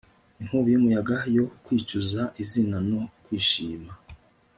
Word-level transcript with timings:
Inkubi 0.41 0.69
yumuyaga 0.73 1.17
yo 1.35 1.45
kwicuza 1.63 2.21
izina 2.43 2.77
no 2.89 3.01
kwishima 3.23 3.91